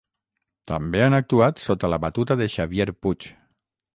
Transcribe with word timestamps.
També 0.71 1.03
han 1.07 1.15
actuat 1.17 1.61
sota 1.67 1.91
la 1.95 2.01
batuta 2.05 2.39
de 2.41 2.49
Xavier 2.57 2.91
Puig. 3.03 3.31